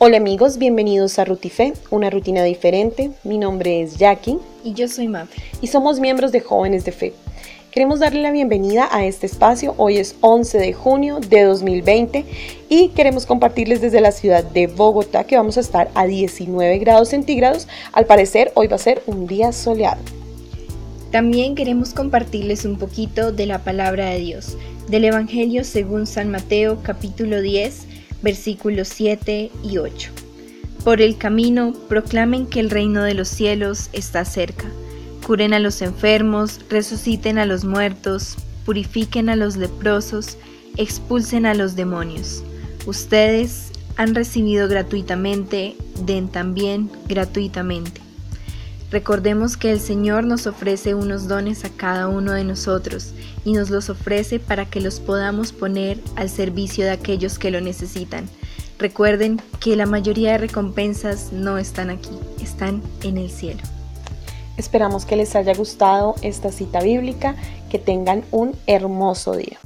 [0.00, 3.10] Hola amigos, bienvenidos a Rutife, una rutina diferente.
[3.24, 4.38] Mi nombre es Jackie.
[4.62, 5.42] Y yo soy Mafe.
[5.60, 7.14] Y somos miembros de Jóvenes de Fe.
[7.72, 9.74] Queremos darle la bienvenida a este espacio.
[9.76, 12.24] Hoy es 11 de junio de 2020
[12.68, 17.08] y queremos compartirles desde la ciudad de Bogotá que vamos a estar a 19 grados
[17.08, 17.66] centígrados.
[17.90, 20.00] Al parecer hoy va a ser un día soleado.
[21.10, 26.78] También queremos compartirles un poquito de la palabra de Dios, del Evangelio según San Mateo
[26.84, 30.10] capítulo 10 versículos 7 y 8.
[30.84, 34.66] Por el camino proclamen que el reino de los cielos está cerca.
[35.26, 40.38] Curen a los enfermos, resuciten a los muertos, purifiquen a los leprosos,
[40.76, 42.42] expulsen a los demonios.
[42.86, 48.07] Ustedes han recibido gratuitamente, den también gratuitamente.
[48.90, 53.12] Recordemos que el Señor nos ofrece unos dones a cada uno de nosotros
[53.44, 57.60] y nos los ofrece para que los podamos poner al servicio de aquellos que lo
[57.60, 58.28] necesitan.
[58.78, 63.60] Recuerden que la mayoría de recompensas no están aquí, están en el cielo.
[64.56, 67.36] Esperamos que les haya gustado esta cita bíblica,
[67.70, 69.58] que tengan un hermoso día.